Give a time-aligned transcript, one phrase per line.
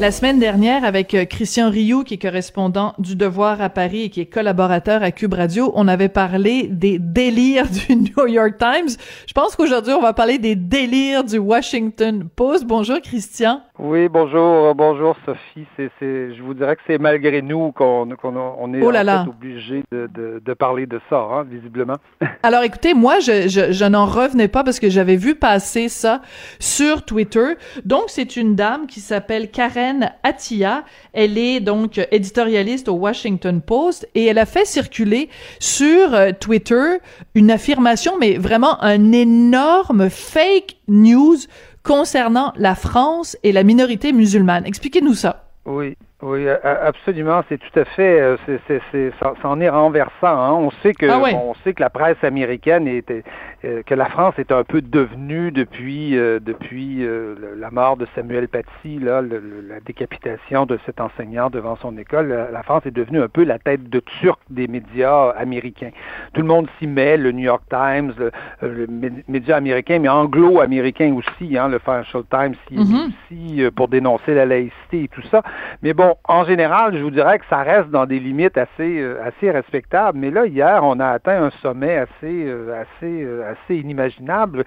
[0.00, 4.10] La semaine dernière, avec euh, Christian Rioux, qui est correspondant du Devoir à Paris et
[4.10, 8.90] qui est collaborateur à Cube Radio, on avait parlé des délires du New York Times.
[9.26, 12.64] Je pense qu'aujourd'hui, on va parler des délires du Washington Post.
[12.64, 13.60] Bonjour, Christian.
[13.80, 15.66] Oui, bonjour, bonjour Sophie.
[15.76, 19.02] C'est, c'est, je vous dirais que c'est malgré nous qu'on, qu'on on est Oh là
[19.02, 19.26] là.
[19.28, 21.96] obligé de, de, de parler de ça, hein, visiblement.
[22.44, 26.22] Alors écoutez, moi, je, je, je n'en revenais pas parce que j'avais vu passer ça
[26.60, 27.54] sur Twitter.
[27.84, 29.87] Donc, c'est une dame qui s'appelle Karen
[30.22, 30.84] Attia.
[31.12, 36.98] Elle est donc éditorialiste au Washington Post et elle a fait circuler sur euh, Twitter
[37.34, 41.36] une affirmation, mais vraiment un énorme fake news
[41.82, 44.66] concernant la France et la minorité musulmane.
[44.66, 45.48] Expliquez-nous ça.
[45.64, 47.42] Oui, oui, absolument.
[47.48, 48.20] C'est tout à fait.
[48.20, 50.26] euh, C'est, c'est, c'est, ça, ça en est renversant.
[50.26, 50.52] Hein.
[50.52, 51.32] On sait que, Ah ouais.
[51.34, 53.22] on sait que la presse américaine était,
[53.64, 58.06] euh, que la France est un peu devenue depuis, euh, depuis euh, la mort de
[58.16, 62.28] Samuel Paty, là, le- le- la décapitation de cet enseignant devant son école.
[62.28, 65.90] La, la France est devenue un peu la tête de turc des médias américains.
[66.34, 67.16] Tout le monde s'y met.
[67.16, 68.32] Le New York Times, le,
[68.64, 71.56] euh, le mé- média américain, mais anglo-américain aussi.
[71.56, 73.12] Hein, le Financial Times s'y Mhm.
[73.30, 75.42] aussi pour dénoncer la laïcité et tout ça.
[75.82, 79.22] Mais bon, en général, je vous dirais que ça reste dans des limites assez, euh,
[79.42, 80.18] respectables.
[80.18, 84.64] Mais là, hier, on a atteint un sommet assez, euh, euh, inimaginable.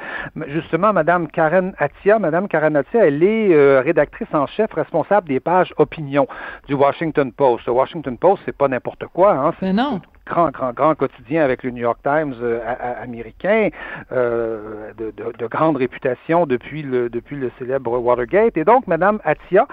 [0.48, 6.28] Justement, Madame Karen Attia, Madame Karen elle est rédactrice en chef, responsable des pages opinion
[6.68, 7.66] du Washington Post.
[7.66, 9.34] Le Washington Post, c'est pas n'importe quoi.
[9.34, 10.02] Hein, Mais non.
[10.32, 12.60] Grand, grand, grand quotidien avec le New York Times euh,
[13.04, 13.70] américain,
[14.12, 18.56] euh, de, de- de grande réputation depuis le, depuis le célèbre Watergate.
[18.58, 19.68] Et donc, Madame Attia,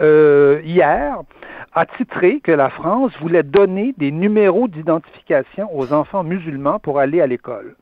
[0.00, 1.16] euh, hier,
[1.74, 7.20] a titré que la France voulait donner des numéros d'identification aux enfants musulmans pour aller
[7.22, 7.74] à l'école.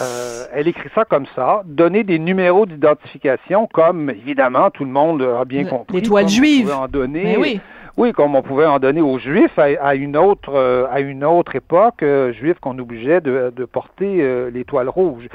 [0.00, 5.22] Euh, elle écrit ça comme ça, donner des numéros d'identification comme, évidemment, tout le monde
[5.22, 5.96] a bien compris.
[5.96, 6.70] l'étoile juive.
[6.72, 7.24] en donner.
[7.24, 7.60] Mais oui.
[8.00, 11.22] Oui, comme on pouvait en donner aux Juifs à, à une autre euh, à une
[11.22, 15.28] autre époque, euh, Juifs qu'on obligeait de, de porter euh, l'étoile rouge.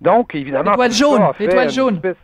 [0.00, 0.70] Donc, évidemment.
[0.70, 1.94] L'étoile jaune, l'étoile jaune.
[1.96, 2.16] espèce-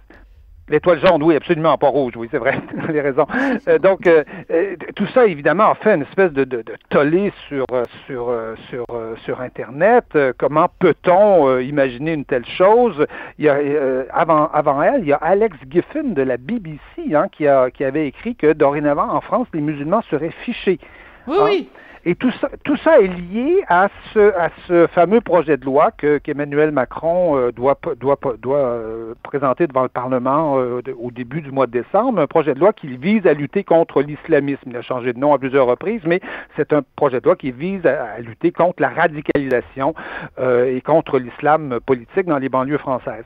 [0.71, 3.27] L'étoile jaune, oui, absolument pas rouge, oui, c'est vrai, vous avez raison.
[3.69, 7.33] Euh, donc, euh, euh, tout ça, évidemment, a fait une espèce de, de, de tollé
[7.49, 8.85] sur, euh, sur, euh, sur,
[9.25, 10.17] sur Internet.
[10.37, 13.07] Comment peut-on euh, imaginer une telle chose?
[13.39, 16.81] Il y a, euh, avant, avant elle, il y a Alex Giffen de la BBC
[17.15, 20.79] hein, qui, a, qui avait écrit que dorénavant, en France, les musulmans seraient fichés.
[21.27, 21.69] Oui, oui.
[22.05, 25.91] Et tout ça, tout ça est lié à ce, à ce fameux projet de loi
[25.97, 31.41] que, qu'Emmanuel Macron euh, doit, doit, doit euh, présenter devant le Parlement euh, au début
[31.41, 32.21] du mois de décembre.
[32.21, 34.71] Un projet de loi qui vise à lutter contre l'islamisme.
[34.71, 36.21] Il a changé de nom à plusieurs reprises, mais
[36.57, 39.95] c'est un projet de loi qui vise à, à lutter contre la radicalisation
[40.39, 43.25] euh, et contre l'islam politique dans les banlieues françaises.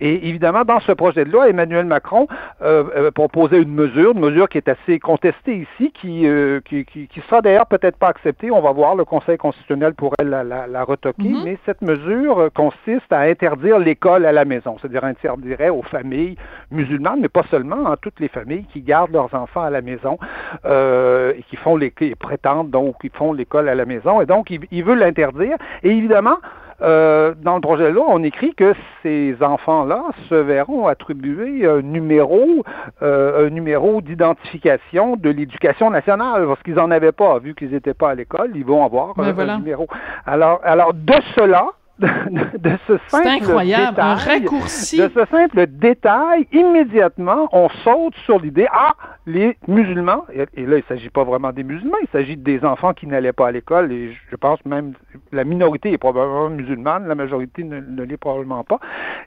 [0.00, 2.26] Et évidemment, dans ce projet de loi, Emmanuel Macron
[2.62, 7.06] euh, proposait une mesure, une mesure qui est assez contestée ici, qui, euh, qui, qui,
[7.06, 8.23] qui sera d'ailleurs peut-être pas acceptée.
[8.50, 11.42] On va voir, le Conseil constitutionnel pourrait la, la, la retoquer, Mhm.
[11.44, 16.36] mais cette mesure euh, consiste à interdire l'école à la maison, c'est-à-dire interdirait aux familles
[16.70, 20.18] musulmanes, mais pas seulement, à toutes les familles qui gardent leurs enfants à la maison
[20.64, 24.26] euh, et qui font les qui prétendent donc qui font l'école à la maison, et
[24.26, 25.56] donc il, il veut l'interdire.
[25.82, 26.36] Et évidemment,
[26.82, 31.82] euh, dans le projet de loi, on écrit que ces enfants-là se verront attribuer un
[31.82, 32.64] numéro,
[33.02, 37.94] euh, un numéro d'identification de l'éducation nationale, parce qu'ils n'en avaient pas, vu qu'ils n'étaient
[37.94, 39.86] pas à l'école, ils vont avoir Ben un, un numéro.
[40.26, 41.66] Alors, alors de cela,
[41.98, 44.00] de, ce C'est simple incroyable.
[44.00, 44.98] Un détail, raccourci.
[44.98, 48.94] de ce simple détail, immédiatement, on saute sur l'idée, ah,
[49.26, 52.64] les musulmans, et, et là, il ne s'agit pas vraiment des musulmans, il s'agit des
[52.64, 54.92] enfants qui n'allaient pas à l'école, et je- pense même,
[55.32, 58.78] la minorité est probablement musulmane, la majorité ne, ne l'est probablement pas.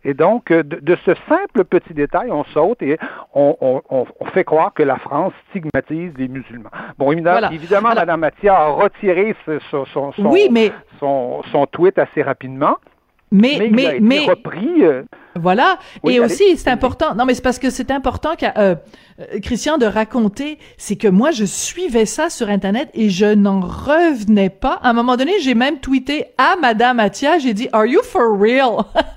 [0.03, 2.99] Et donc, euh, de, de ce simple petit détail, on saute et
[3.33, 6.69] on, on- on- on fait croire que la France stigmatise les musulmans.
[6.99, 7.53] Bon, évidemment, Voilà.
[7.53, 11.97] évidemment Alors- Mme Mathia a retiré ce- son, son, son- Oui, mais son, son tweet
[11.97, 12.56] assez rapidement,
[13.31, 14.83] mais mais, mais il a été mais repris.
[14.83, 15.03] euh,
[15.41, 15.79] Voilà.
[16.03, 16.25] Oui, et allez.
[16.33, 17.15] aussi, c'est important.
[17.15, 18.75] Non, mais c'est parce que c'est important, qu'à, euh,
[19.19, 20.59] euh, Christian, de raconter.
[20.77, 24.79] C'est que moi, je suivais ça sur Internet et je n'en revenais pas.
[24.83, 27.39] À un moment donné, j'ai même tweeté à Madame Atia.
[27.39, 28.83] J'ai dit, Are you for real?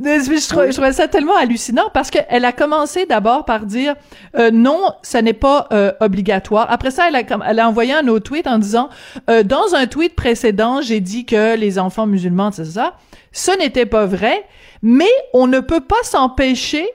[0.00, 3.94] Je trouvais, je trouvais ça tellement hallucinant parce qu'elle a commencé d'abord par dire
[4.36, 6.66] euh, non, ça n'est pas euh, obligatoire.
[6.70, 8.88] Après ça, elle a, elle a envoyé un autre tweet en disant
[9.30, 12.94] euh, dans un tweet précédent, j'ai dit que les enfants musulmans, c'est ça.
[13.32, 14.44] Ce n'était pas vrai,
[14.84, 16.86] mais on ne peut pas s'empêcher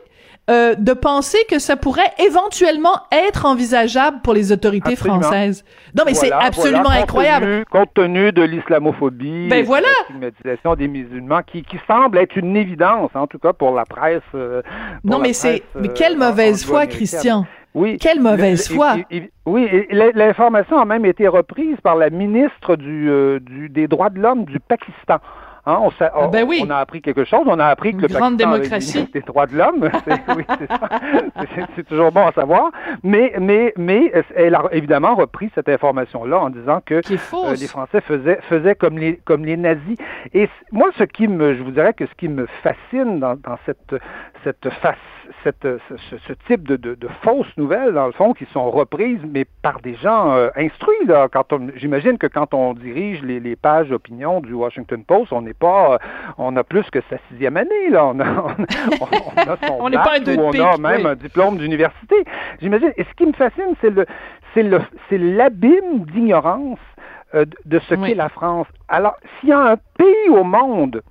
[0.49, 5.65] euh, de penser que ça pourrait éventuellement être envisageable pour les autorités françaises.
[5.95, 7.65] Non, mais c'est absolument incroyable.
[7.69, 9.87] compte tenu de l'islamophobie, ben voilà.
[9.87, 13.71] de la stigmatisation des musulmans, qui, qui, semble être une évidence, en tout cas pour
[13.71, 14.21] la presse.
[14.33, 14.61] Euh,
[15.03, 17.45] non, mais c'est mais quelle euh, mauvaise foi, Christian.
[17.73, 17.97] Oui.
[17.99, 18.97] Quelle mauvaise foi.
[19.45, 23.11] oui, l'information a même été reprise par la ministre du,
[23.41, 25.17] du des droits de l'homme du Pakistan.
[25.65, 26.63] Hein, on, ah, ben oui.
[26.65, 27.41] on, a appris quelque chose.
[27.45, 29.89] On a appris que le grande démocratie des droits de l'homme.
[31.75, 32.71] c'est toujours bon à savoir.
[33.03, 38.01] Mais, mais, mais elle a évidemment repris cette information-là en disant que euh, les Français
[38.01, 39.97] faisaient, faisaient comme les, comme les nazis.
[40.33, 43.57] Et moi, ce qui me, je vous dirais que ce qui me fascine dans, dans
[43.65, 43.95] cette,
[44.43, 44.97] cette face
[45.43, 49.19] cette, ce, ce, type de, de, de, fausses nouvelles, dans le fond, qui sont reprises,
[49.27, 50.95] mais par des gens euh, instruits.
[51.75, 55.93] J'imagine que quand on dirige les, les pages d'opinion du Washington Post, on n'est pas,
[55.93, 55.97] euh,
[56.37, 57.89] on a plus que sa sixième année.
[57.89, 58.05] Là.
[58.05, 58.25] On a,
[59.01, 62.15] on, a son on pas un on a même un diplôme d'université.
[62.61, 62.93] J'imagine.
[62.97, 64.05] Et ce qui me fascine, c'est le,
[64.53, 66.79] c'est le, c'est l'abîme d'ignorance
[67.35, 68.67] euh, de ce qu'est la France.
[68.87, 71.01] Alors, s'il y a un pays au monde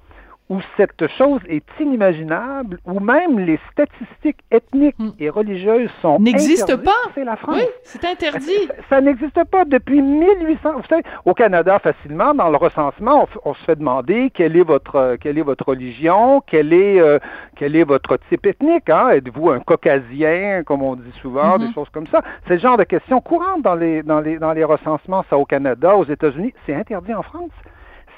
[0.49, 5.11] où cette chose est inimaginable, où même les statistiques ethniques hmm.
[5.21, 6.91] et religieuses sont n'existent pas.
[7.15, 7.57] C'est la France.
[7.59, 8.69] Oui, c'est interdit.
[8.89, 10.73] Ça, n'existe pas depuis 1800.
[10.77, 15.17] Vous savez, au Canada, facilement, dans le recensement, on, se fait demander quelle est votre
[15.21, 17.19] quelle est votre religion, quel est euh,
[17.57, 18.89] quel est votre type ethnique.
[18.89, 19.11] Hein?
[19.11, 21.75] Êtes-vous un caucasien, comme on dit souvent, des mm-hmm.
[21.75, 22.23] choses comme ça.
[22.47, 25.25] C'est le genre de questions courantes dans les dans les dans les recensements.
[25.29, 27.51] Ça au Canada, aux États-Unis, c'est interdit en France.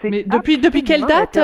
[0.05, 1.39] Mais depuis depuis quelle date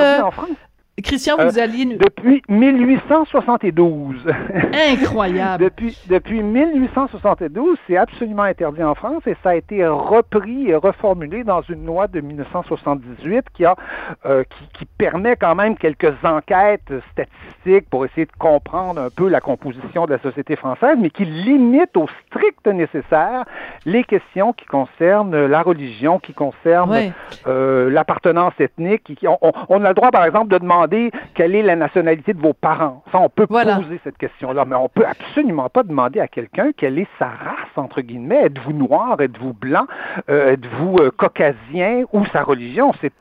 [1.03, 4.15] Christian, vous euh, alliez Depuis 1872.
[4.73, 5.65] Incroyable.
[5.65, 11.43] depuis, depuis 1872, c'est absolument interdit en France et ça a été repris et reformulé
[11.43, 13.75] dans une loi de 1978 qui, a,
[14.25, 19.29] euh, qui, qui, permet quand même quelques enquêtes statistiques pour essayer de comprendre un peu
[19.29, 23.45] la composition de la société française, mais qui limite au strict nécessaire
[23.85, 27.13] les questions qui concernent la religion, qui concernent
[27.45, 29.03] euh, l'appartenance ethnique.
[29.03, 29.37] Qui, on,
[29.69, 30.86] on a le droit, par exemple, de demander
[31.33, 33.03] quelle est la nationalité de vos parents.
[33.11, 36.99] Ça, on peut poser cette question-là, mais on peut absolument pas demander à quelqu'un quelle
[36.99, 38.45] est sa race, entre guillemets.
[38.45, 39.85] Êtes-vous noir, êtes-vous blanc,
[40.29, 42.91] euh, êtes-vous euh, caucasien ou sa religion?
[43.01, 43.11] C'est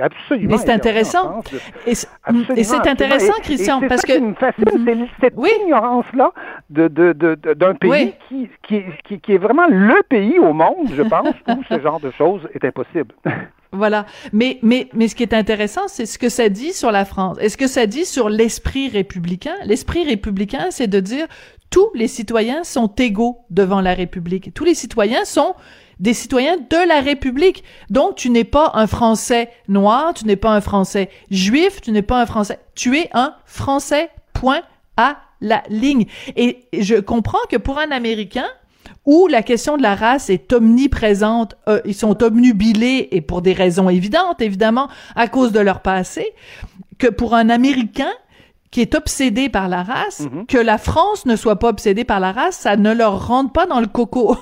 [0.00, 0.52] absolument...
[0.52, 1.42] Mais c'est intéressant.
[1.86, 4.18] Et c'est intéressant, Christian, parce que...
[4.18, 6.32] me fascine, c'est cette ignorance-là
[6.70, 11.02] d'un de, de, pays qui, qui, qui, qui est vraiment le pays au monde, je
[11.02, 13.14] pense, où ce genre de choses est impossible.
[13.72, 14.06] Voilà.
[14.32, 17.36] Mais, mais, mais ce qui est intéressant, c'est ce que ça dit sur la France.
[17.40, 19.54] Est-ce que ça dit sur l'esprit républicain?
[19.64, 21.26] L'esprit républicain, c'est de dire
[21.70, 24.54] tous les citoyens sont égaux devant la République.
[24.54, 25.54] Tous les citoyens sont
[26.00, 27.64] des citoyens de la République.
[27.90, 32.02] Donc, tu n'es pas un Français noir, tu n'es pas un Français juif, tu n'es
[32.02, 32.60] pas un Français.
[32.74, 34.62] Tu es un Français, point
[34.96, 36.06] à la ligne.
[36.36, 38.46] Et je comprends que pour un Américain,
[39.08, 43.54] où la question de la race est omniprésente, euh, ils sont obnubilés, et pour des
[43.54, 46.34] raisons évidentes, évidemment, à cause de leur passé,
[46.98, 48.12] que pour un Américain,
[48.70, 50.44] qui est obsédé par la race, mhm.
[50.44, 53.64] que la France ne soit pas obsédée par la race, ça ne leur rentre pas
[53.64, 54.36] dans le coco.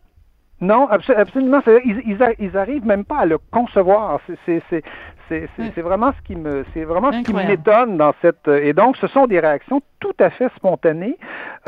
[0.62, 1.60] non, absolument.
[1.84, 4.18] Ils, ils, ils, arrivent même pas à le concevoir.
[4.46, 4.62] C'est
[5.28, 9.06] c'est vraiment ce qui me c'est vraiment ce qui m'étonne dans cette et donc ce
[9.08, 11.18] sont des réactions tout à fait spontanées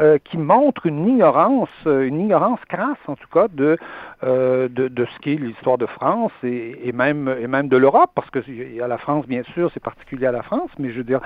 [0.01, 3.77] euh, qui montrent une ignorance une ignorance crasse en tout cas de
[4.25, 8.11] euh, de, de, ce qu'est l'histoire de France et, et, même et même de l'Europe
[8.15, 8.41] parce que
[8.83, 11.21] a la France bien sûr c'est particulier à la France mais je veux dire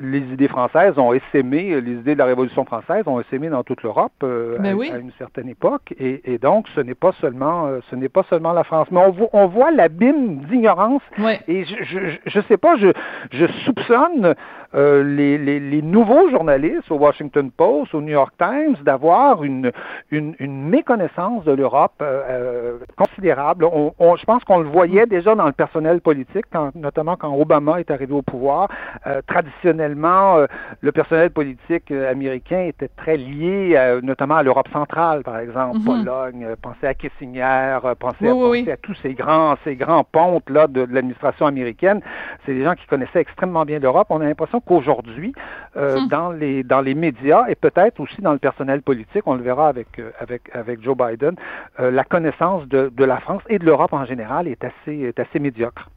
[0.00, 3.82] les idées françaises ont essaimé les idées de la Révolution française ont essaimé dans toute
[3.82, 7.96] l'Europe euh, ben à, une certaine époque et, et donc ce n'est pas seulement ce
[7.96, 8.88] n'est pas seulement la France.
[8.90, 11.02] Mais on voit on voit l'abîme d'ignorance
[11.48, 12.88] et je ne sais pas, je,
[13.32, 14.34] je soupçonne
[14.74, 19.70] euh, les, les, les, nouveaux journalistes au Washington Post, au New York Times, d'avoir une,
[20.10, 23.66] une, une, méconnaissance de l'Europe euh, euh considérable.
[23.66, 27.34] On, on, je pense qu'on le voyait déjà dans le personnel politique, quand, notamment quand
[27.34, 28.68] Obama est arrivé au pouvoir.
[29.06, 30.46] Euh, traditionnellement, euh,
[30.80, 36.04] le personnel politique américain était très lié notamment à l'Europe centrale, par exemple, mm-hmm.
[36.04, 40.86] Pologne, pensez à Kissinger, pensez, à, à, tous ces grands, ces grands pontes là de,
[40.86, 42.00] de l'administration américaine.
[42.46, 44.06] C'est des gens qui connaissaient extrêmement bien l'Europe.
[44.10, 45.32] On a l'impression qu'aujourd'hui,
[45.76, 46.08] euh, hmm.
[46.08, 49.68] dans les dans les médias et peut-être aussi dans le personnel politique, on le verra
[49.68, 51.34] avec euh, avec avec Joe Biden,
[51.80, 55.18] euh, la connaissance de, de la France et de l'Europe en général est assez est
[55.18, 55.88] assez médiocre.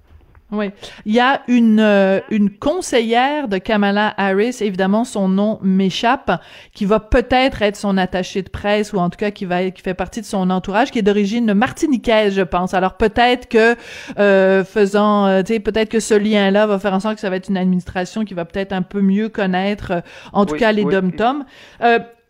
[0.51, 0.69] Oui.
[1.05, 6.31] Il y a une, euh, une conseillère de Kamala Harris, évidemment, son nom m'échappe,
[6.71, 9.81] qui va peut-être être son attachée de presse ou en tout cas qui va qui
[9.81, 12.75] fait partie de son entourage, qui est d'origine martiniquaise, je pense.
[12.75, 13.75] Alors peut-être que
[14.19, 17.31] euh, faisant, euh, tu sais, peut-être que ce lien-là va faire en sorte que ça
[17.31, 20.71] va être une administration qui va peut-être un peu mieux connaître, euh, en tout cas,
[20.71, 21.43] les dom-toms.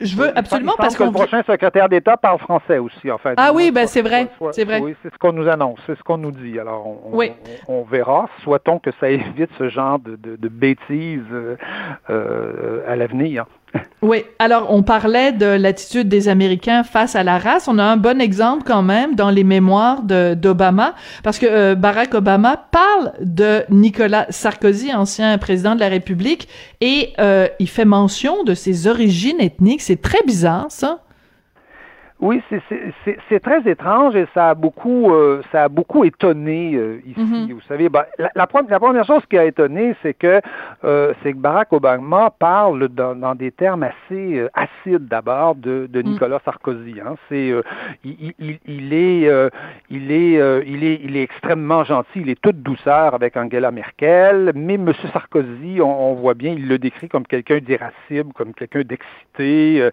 [0.02, 3.36] Je veux absolument parce que le prochain secrétaire d'État parle français aussi, en fait.
[3.38, 4.80] Ah oui, ben c'est vrai, c'est vrai.
[4.80, 6.60] Oui, c'est ce qu'on nous annonce, c'est ce qu'on nous dit.
[6.60, 7.30] Alors, on,
[7.68, 8.30] on, verra.
[8.44, 11.56] Souhaitons que ça évite ce genre de, de, de bêtises euh,
[12.10, 13.46] euh, à l'avenir.
[14.01, 17.67] Oui, alors on parlait de l'attitude des Américains face à la race.
[17.67, 22.13] On a un bon exemple quand même dans les mémoires d'Obama, parce que euh, Barack
[22.13, 26.48] Obama parle de Nicolas Sarkozy, ancien président de la République,
[26.82, 29.82] et euh, il fait mention de ses origines ethniques.
[29.82, 31.00] C'est très bizarre, ça.
[32.25, 32.41] Oui,
[33.29, 37.20] c'est très étrange et ça a beaucoup, euh, ça a beaucoup étonné euh, ici.
[37.20, 37.53] Mm-hmm.
[37.53, 40.41] Vous savez, ben, la, la, première chose qui a étonné, c'est que
[40.84, 46.05] euh, que Barack Obama parle dans, dans des termes assez acides d'abord de, de, mm.
[46.05, 46.96] Nicolas Sarkozy.
[47.00, 47.15] Hein.
[47.29, 47.53] C'est,
[48.03, 49.51] il, il, il, est,
[49.91, 52.22] il est, il est, il est extrêmement gentil.
[52.22, 56.67] Il est toute douceur avec Angela Merkel, mais Monsieur Sarkozy, on, on voit bien, il
[56.67, 59.89] le décrit comme quelqu'un d'irascible, comme quelqu'un d'excité,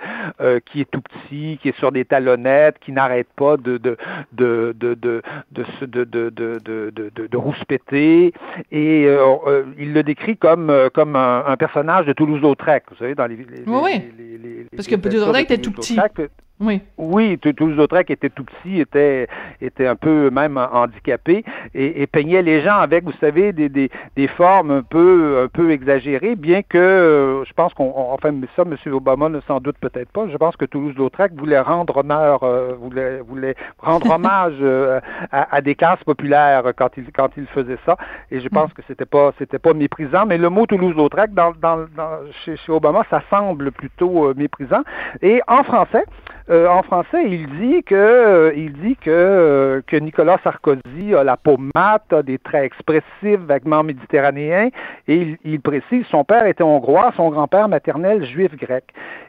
[0.65, 3.97] qui est tout petit, qui est sur des malhonnête, qui n'arrête pas de de
[4.33, 8.33] de de de de de, de, de, de rouspéter
[8.71, 12.97] et euh, euh il le décrit comme euh, comme un, un personnage de Toulouse-Lautrec, vous
[12.97, 15.99] savez dans les, les, oui, les, les parce que Toulouse-Lautrec était tout petit.
[15.99, 16.29] Euh,
[16.63, 16.81] oui.
[16.97, 19.27] Oui, Toulouse-Lautrec était tout petit, était,
[19.61, 23.91] était un peu même handicapé et, et, peignait les gens avec, vous savez, des, des,
[24.15, 28.63] des formes un peu, un peu exagérées, bien que euh, je pense qu'on, enfin, ça,
[28.63, 28.77] M.
[28.95, 30.29] Obama ne s'en doute peut-être pas.
[30.29, 35.01] Je pense que Toulouse-Lautrec voulait rendre honneur, euh, voulait, voulait rendre hommage euh,
[35.33, 37.97] à, à, des classes populaires quand il, quand il faisait ça.
[38.31, 38.75] Et je pense mm.
[38.75, 40.27] que c'était pas, c'était pas méprisant.
[40.27, 44.83] Mais le mot Toulouse-Lautrec, dans, dans, dans, chez, chez Obama, ça semble plutôt méprisant.
[45.23, 46.05] Et en français,
[46.53, 51.25] euh, en français, il dit que euh, il dit que, euh, que Nicolas Sarkozy a
[51.25, 54.69] la peau mate, a des traits expressifs, vaguement méditerranéens,
[55.09, 58.85] et il, il précise son père était hongrois, son grand-père maternel juif grec.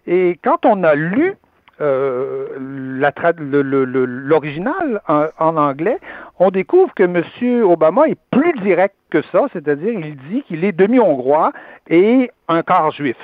[0.05, 1.37] Et quand on a lu
[2.59, 5.97] l'original en, en, anglais,
[6.39, 7.23] on découvre que M.
[7.63, 11.53] Obama est plus direct que ça, c'est-à-dire il dit qu'il est demi-hongrois
[11.89, 13.15] et un quart juif,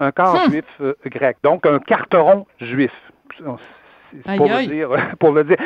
[0.00, 0.50] un quart hmm.
[0.50, 0.64] juif
[1.06, 2.90] grec, donc un carteron juif
[4.36, 4.88] pour le dire,
[5.18, 5.56] pour le dire.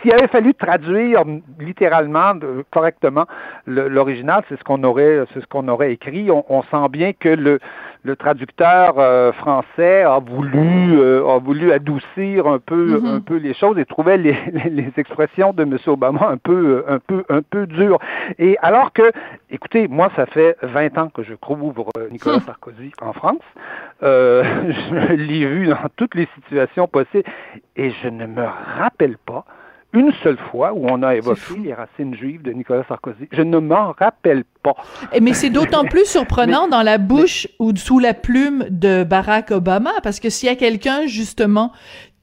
[0.00, 1.24] S'il avait fallu traduire
[1.58, 2.32] littéralement,
[2.70, 3.26] correctement,
[3.66, 6.30] l'original, c'est ce qu'on aurait, c'est ce qu'on aurait écrit.
[6.30, 7.60] On, on, sent bien que le,
[8.04, 13.16] le traducteur euh, français a voulu euh, a voulu adoucir un peu mm-hmm.
[13.16, 14.36] un peu les choses et trouvait les,
[14.70, 15.78] les, expressions de M.
[15.86, 17.98] Obama un peu un peu un peu dures.
[18.38, 19.12] Et alors que,
[19.50, 22.46] écoutez, moi ça fait 20 ans que je couvre euh, Nicolas hmm.
[22.46, 23.40] Sarkozy en France.
[24.02, 27.28] je l'ai vu dans toutes les situations possibles
[27.76, 28.44] et je ne me
[28.78, 29.44] rappelle pas
[29.92, 33.28] une seule fois où on a évoqué les racines juives de Nicolas Sarkozy.
[33.30, 34.74] Je ne m'en rappelle pas.
[35.12, 39.50] Eh, mais c'est d'autant plus surprenant dans la bouche ou sous la plume de Barack
[39.50, 41.72] Obama, parce que s'il y a quelqu'un, justement,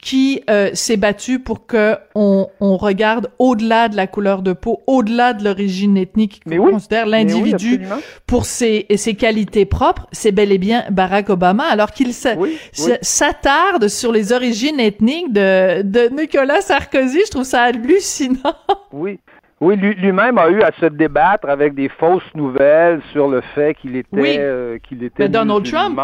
[0.02, 4.82] qui euh, s'est battu pour que on, on regarde au-delà de la couleur de peau,
[4.88, 7.82] au-delà de l'origine ethnique, qu'on considère l'individu
[8.26, 12.14] pour ses, ses qualités propres, c'est bel et bien Barack Obama, alors qu'il
[13.02, 17.20] s'attarde sur les origines ethniques de, de Nicolas Sarkozy.
[17.26, 18.56] Je trouve ça hallucinant.
[18.94, 19.20] Oui,
[19.62, 23.98] oui, lui-même a eu à se débattre avec des fausses nouvelles sur le fait qu'il
[23.98, 26.00] était euh, qu'il était Donald Trump,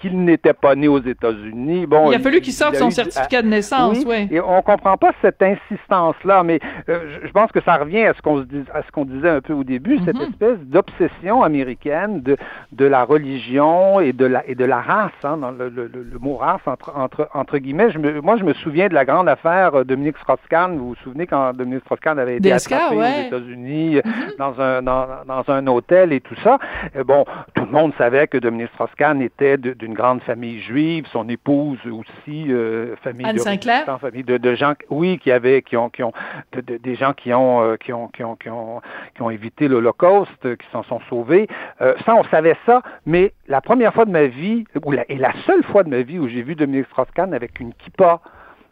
[0.00, 1.86] qu'il n'était pas né aux États-Unis.
[1.86, 4.26] Bon, il a fallu qu'il sorte son certificat de naissance, oui.
[4.32, 6.58] Et on comprend pas cette insistance-là, mais
[6.88, 8.40] euh, je pense que ça revient à ce qu'on
[8.74, 10.30] à ce qu'on disait un peu au début, cette mm-hmm.
[10.30, 12.36] espèce d'obsession américaine de
[12.72, 16.18] de la religion et de la et de la race, hein, dans le, le, le,
[16.20, 17.92] mot race entre entre entre guillemets.
[17.92, 20.76] Je me, moi, je me souviens de la grande affaire Dominique Strauss-Kahn.
[20.76, 23.22] Vous vous souvenez quand Dominique Strauss-Kahn avait été attrapé ouais.
[23.22, 24.36] aux États-Unis mm-hmm.
[24.38, 26.58] dans un dans, dans, un hôtel et tout ça.
[26.94, 31.28] Et bon, tout le monde savait que Dominique Strauss-Kahn était d'une grande famille juive, son
[31.28, 33.84] épouse aussi euh, famille Anne de Sinclair?
[34.00, 36.12] famille de, de, gens oui qui avaient qui ont qui ont
[36.52, 38.80] de, de, des gens qui ont, euh, qui ont qui ont qui ont
[39.14, 41.48] qui ont évité l'Holocauste, qui s'en sont sauvés.
[41.80, 45.16] Euh, ça on savait ça, mais la première fois de ma vie ou la, et
[45.16, 48.20] la seule fois de ma vie où j'ai vu Dominique Strauss-Kahn avec une kippa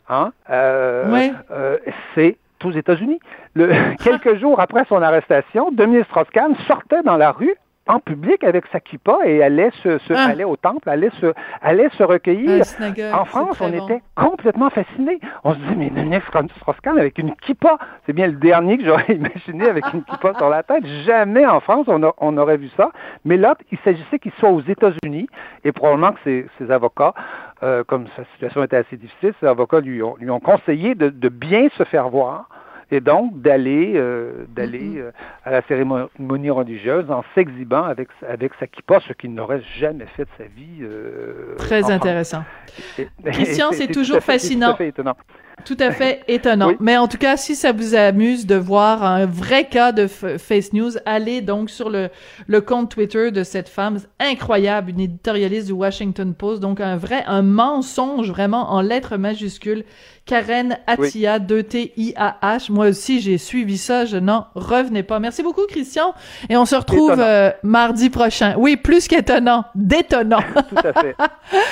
[0.08, 0.32] Hein?
[0.50, 1.32] Euh, oui.
[1.50, 1.78] euh,
[2.14, 3.20] c'est aux États-Unis.
[4.02, 7.54] quelques jours après son arrestation, Dominique Strauss-Kahn sortait dans la rue
[7.86, 10.28] en public avec sa kippa et allait se, se Ah.
[10.30, 12.64] allait au temple, allait se allait se recueillir.
[13.12, 13.84] En France, on bon.
[13.86, 15.20] était complètement fascinés.
[15.44, 16.22] On se dit mais Daniel
[16.56, 20.48] Strauss-Kahn avec une kippa, c'est bien le dernier que j'aurais imaginé avec une kippa sur
[20.48, 20.84] la tête.
[21.04, 22.90] Jamais en France on, a- on aurait vu ça.
[23.24, 25.28] Mais là, il s'agissait qu'il soit aux États-Unis
[25.64, 27.14] et probablement que ses, ses avocats,
[27.62, 31.10] euh, comme sa situation était assez difficile, ses avocats lui ont, lui ont conseillé de,
[31.10, 32.48] de bien se faire voir
[32.90, 34.98] et donc d'aller euh, d'aller Mhm.
[34.98, 35.10] euh,
[35.44, 40.24] à la cérémonie religieuse en s'exhibant avec avec sa kippa, ce qu'il n'aurait jamais fait
[40.24, 40.82] de sa vie.
[40.82, 42.44] euh, Très intéressant.
[42.98, 44.68] Et- Christian, c'est toujours fait- fascinant.
[44.68, 45.16] tout à fait étonnant.
[45.64, 46.68] Tout à fait étonnant.
[46.68, 46.76] Oui.
[46.80, 50.72] Mais en tout cas, si ça vous amuse de voir un vrai cas de Face
[50.72, 52.08] News, allez donc sur le,
[52.48, 56.60] le compte Twitter de cette femme incroyable, une éditorialiste du Washington Post.
[56.60, 59.84] Donc un vrai, un mensonge vraiment en lettres majuscules.
[60.26, 62.70] Karen Attia, 2T-I-A-H.
[62.74, 64.04] Moi aussi, j'ai suivi ça.
[64.04, 65.20] Je n'en revenais pas.
[65.20, 66.12] Merci beaucoup, Christian.
[66.48, 68.54] Et on se retrouve euh, mardi prochain.
[68.58, 69.64] Oui, plus qu'étonnant.
[69.76, 70.42] Détonnant.
[70.68, 71.14] Tout à fait.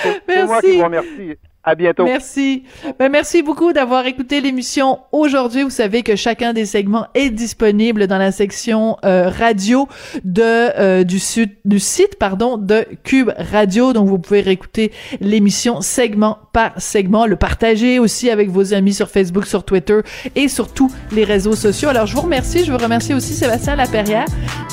[0.02, 0.70] C'est- C'est moi Merci.
[0.70, 1.36] qui vous remercie.
[1.64, 2.04] À bientôt.
[2.04, 2.64] Merci.
[2.98, 5.62] Ben, merci beaucoup d'avoir écouté l'émission aujourd'hui.
[5.62, 9.86] Vous savez que chacun des segments est disponible dans la section euh, radio
[10.24, 11.20] de euh, du,
[11.64, 13.92] du site pardon de Cube Radio.
[13.92, 14.90] Donc vous pouvez réécouter
[15.20, 20.00] l'émission segment par segment, le partager aussi avec vos amis sur Facebook, sur Twitter
[20.34, 21.90] et sur tous les réseaux sociaux.
[21.90, 22.64] Alors je vous remercie.
[22.64, 24.26] Je veux remercier aussi Sébastien Laperrière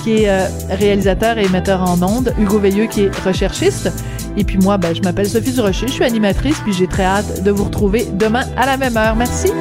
[0.04, 3.92] qui est euh, réalisateur et metteur en ondes, Hugo Veilleux qui est recherchiste.
[4.38, 7.44] Et puis moi, ben, je m'appelle Sophie Durocher, je suis animatrice, puis j'ai très hâte
[7.44, 9.16] de vous retrouver demain à la même heure.
[9.16, 9.52] Merci.